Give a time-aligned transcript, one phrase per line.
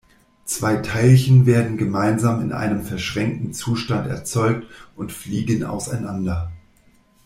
[0.45, 6.51] Zwei Teilchen werden gemeinsam in einem verschränkten Zustand erzeugt und fliegen auseinander.